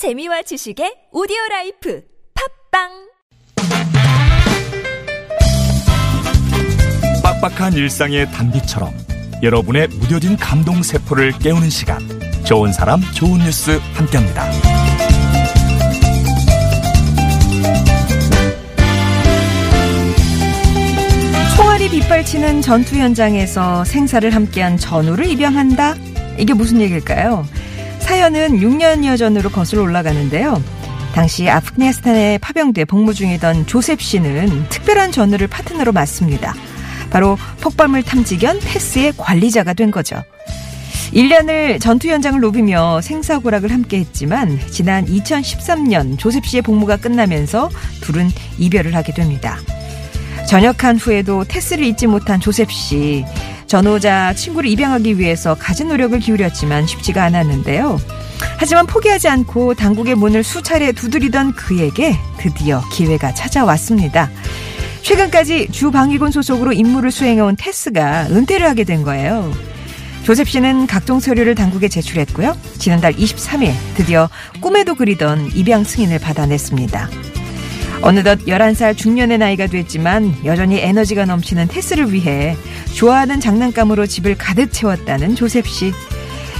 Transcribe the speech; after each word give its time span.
재미와 0.00 0.40
지식의 0.40 1.10
오디오 1.12 1.36
life 1.50 2.02
팟빵 2.72 2.88
빡빡한 7.22 7.74
일상의 7.74 8.24
단비처럼 8.32 8.94
여러분의 9.42 9.88
무뎌진 9.88 10.38
감동 10.38 10.82
세포를 10.82 11.32
깨우는 11.32 11.68
시간 11.68 11.98
좋은 12.46 12.72
사람 12.72 13.02
좋은 13.12 13.40
뉴스 13.40 13.78
함께합니다. 13.92 14.50
총알이 21.56 21.90
빗발치는 21.90 22.62
전투 22.62 22.96
현장에서 22.96 23.84
생사를 23.84 24.34
함께한 24.34 24.78
전우를 24.78 25.26
입양한다? 25.26 25.94
이게 26.38 26.54
무슨 26.54 26.80
얘기일까요? 26.80 27.44
사연은 28.10 28.58
6년여 28.58 29.16
전으로 29.16 29.50
거슬러 29.50 29.82
올라가는데요. 29.82 30.60
당시 31.14 31.48
아프가니스탄에 31.48 32.38
파병돼 32.38 32.86
복무 32.86 33.14
중이던 33.14 33.68
조셉 33.68 34.02
씨는 34.02 34.68
특별한 34.68 35.12
전우를 35.12 35.46
파트너로 35.46 35.92
맡습니다. 35.92 36.52
바로 37.10 37.38
폭발물 37.60 38.02
탐지견 38.02 38.58
패스의 38.58 39.12
관리자가 39.16 39.74
된 39.74 39.92
거죠. 39.92 40.24
1년을 41.12 41.80
전투 41.80 42.08
현장을 42.08 42.40
누비며 42.40 43.00
생사고락을 43.00 43.70
함께 43.70 44.00
했지만 44.00 44.58
지난 44.72 45.06
2013년 45.06 46.18
조셉 46.18 46.44
씨의 46.46 46.62
복무가 46.62 46.96
끝나면서 46.96 47.70
둘은 48.00 48.28
이별을 48.58 48.96
하게 48.96 49.14
됩니다. 49.14 49.60
전역한 50.50 50.96
후에도 50.96 51.44
테스를 51.44 51.84
잊지 51.84 52.08
못한 52.08 52.40
조셉 52.40 52.72
씨. 52.72 53.24
전호자 53.68 54.34
친구를 54.34 54.68
입양하기 54.68 55.16
위해서 55.16 55.54
가진 55.54 55.86
노력을 55.86 56.18
기울였지만 56.18 56.88
쉽지가 56.88 57.22
않았는데요. 57.22 58.00
하지만 58.58 58.84
포기하지 58.88 59.28
않고 59.28 59.74
당국의 59.74 60.16
문을 60.16 60.42
수차례 60.42 60.90
두드리던 60.90 61.52
그에게 61.52 62.16
드디어 62.38 62.82
기회가 62.92 63.32
찾아왔습니다. 63.32 64.28
최근까지 65.02 65.68
주방위군 65.70 66.32
소속으로 66.32 66.72
임무를 66.72 67.12
수행해온 67.12 67.54
테스가 67.56 68.26
은퇴를 68.30 68.66
하게 68.66 68.82
된 68.82 69.04
거예요. 69.04 69.52
조셉 70.24 70.48
씨는 70.48 70.88
각종 70.88 71.20
서류를 71.20 71.54
당국에 71.54 71.86
제출했고요. 71.86 72.56
지난달 72.76 73.12
23일 73.12 73.72
드디어 73.94 74.28
꿈에도 74.60 74.96
그리던 74.96 75.52
입양 75.54 75.84
승인을 75.84 76.18
받아냈습니다. 76.18 77.29
어느덧 78.02 78.38
11살 78.46 78.96
중년의 78.96 79.38
나이가 79.38 79.66
됐지만 79.66 80.34
여전히 80.44 80.78
에너지가 80.80 81.26
넘치는 81.26 81.68
테스를 81.68 82.12
위해 82.12 82.56
좋아하는 82.94 83.40
장난감으로 83.40 84.06
집을 84.06 84.36
가득 84.36 84.72
채웠다는 84.72 85.34
조셉 85.34 85.66
씨. 85.66 85.92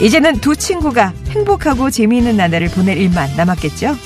이제는 0.00 0.40
두 0.40 0.56
친구가 0.56 1.12
행복하고 1.30 1.90
재미있는 1.90 2.36
나날을 2.36 2.68
보낼 2.68 2.98
일만 2.98 3.36
남았겠죠? 3.36 3.96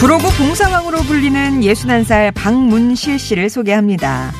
구로구 0.00 0.32
봉사왕으로 0.32 1.02
불리는 1.02 1.60
61살 1.60 2.34
박문실 2.34 3.20
씨를 3.20 3.48
소개합니다. 3.48 4.32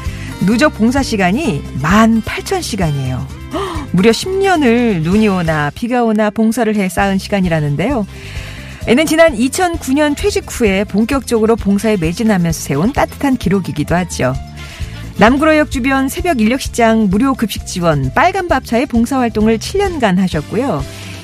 누적 0.45 0.75
봉사 0.75 1.05
시간이 1.05 1.63
18,000시간이에요. 1.81 3.42
무려 3.93 4.11
10년을 4.11 5.03
눈이 5.03 5.29
오나 5.29 5.71
비가 5.75 6.03
오나 6.03 6.31
봉사를 6.31 6.75
해 6.75 6.89
쌓은 6.89 7.19
시간이라는데요. 7.19 8.07
이는 8.89 9.07
지난 9.07 9.37
2009년 9.37 10.17
퇴직 10.17 10.45
후에 10.49 10.85
본격적으로 10.85 11.55
봉사에 11.57 11.97
매진하면서 11.97 12.59
세운 12.59 12.93
따뜻한 12.93 13.37
기록이기도 13.37 13.95
하죠. 13.95 14.35
남구로역 15.19 15.71
주변 15.71 16.09
새벽 16.09 16.41
인력시장 16.41 17.09
무료 17.11 17.35
급식 17.35 17.67
지원 17.67 18.11
빨간 18.15 18.49
밥차의 18.49 18.87
봉사활동을 18.87 19.59
7년간 19.59 20.17
하셨고요. 20.17 20.83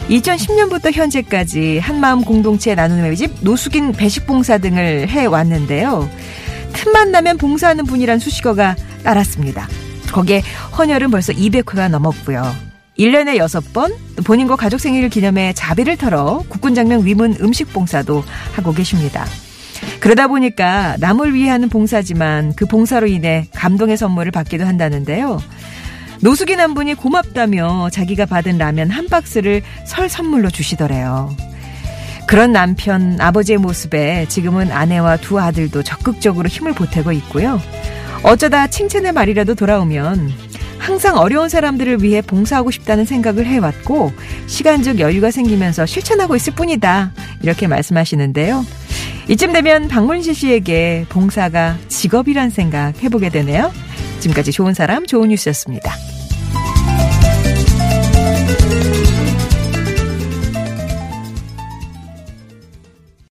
2010년부터 0.08 0.92
현재까지 0.92 1.78
한마음 1.78 2.22
공동체 2.22 2.74
나눔의 2.74 3.16
집 3.16 3.32
노숙인 3.40 3.92
배식봉사 3.92 4.58
등을 4.58 5.08
해왔는데요. 5.08 6.08
틈만 6.74 7.10
나면 7.10 7.38
봉사하는 7.38 7.84
분이란 7.86 8.18
수식어가 8.18 8.76
따랐습니다. 9.02 9.68
거기에 10.12 10.42
헌혈은 10.76 11.10
벌써 11.10 11.32
200회가 11.32 11.88
넘었고요. 11.90 12.67
1년에 12.98 13.38
6번 13.38 13.94
본인과 14.24 14.56
가족 14.56 14.80
생일을 14.80 15.08
기념해 15.08 15.52
자비를 15.54 15.96
털어 15.96 16.44
국군장명 16.48 17.04
위문 17.04 17.36
음식 17.40 17.72
봉사도 17.72 18.24
하고 18.54 18.72
계십니다. 18.72 19.24
그러다 20.00 20.26
보니까 20.26 20.96
남을 20.98 21.34
위해 21.34 21.48
하는 21.48 21.68
봉사지만 21.68 22.54
그 22.56 22.66
봉사로 22.66 23.06
인해 23.06 23.46
감동의 23.54 23.96
선물을 23.96 24.32
받기도 24.32 24.66
한다는데요. 24.66 25.40
노숙인 26.20 26.58
한 26.58 26.74
분이 26.74 26.94
고맙다며 26.94 27.90
자기가 27.90 28.26
받은 28.26 28.58
라면 28.58 28.90
한 28.90 29.06
박스를 29.08 29.62
설 29.86 30.08
선물로 30.08 30.50
주시더래요. 30.50 31.36
그런 32.26 32.52
남편, 32.52 33.18
아버지의 33.20 33.58
모습에 33.58 34.26
지금은 34.28 34.72
아내와 34.72 35.18
두 35.18 35.38
아들도 35.40 35.84
적극적으로 35.84 36.48
힘을 36.48 36.72
보태고 36.72 37.12
있고요. 37.12 37.60
어쩌다 38.22 38.66
칭찬의 38.66 39.12
말이라도 39.12 39.54
돌아오면 39.54 40.47
항상 40.88 41.18
어려운 41.18 41.50
사람들을 41.50 42.02
위해 42.02 42.22
봉사하고 42.22 42.70
싶다는 42.70 43.04
생각을 43.04 43.44
해왔고 43.44 44.10
시간적 44.46 45.00
여유가 45.00 45.30
생기면서 45.30 45.84
실천하고 45.84 46.34
있을 46.34 46.54
뿐이다. 46.54 47.12
이렇게 47.42 47.66
말씀하시는데요. 47.66 48.64
이쯤 49.28 49.52
되면 49.52 49.88
박문실 49.88 50.34
씨에게 50.34 51.04
봉사가 51.10 51.76
직업이란 51.88 52.48
생각 52.48 53.02
해보게 53.02 53.28
되네요. 53.28 53.70
지금까지 54.20 54.50
좋은 54.50 54.72
사람, 54.72 55.04
좋은 55.04 55.28
뉴스였습니다. 55.28 55.92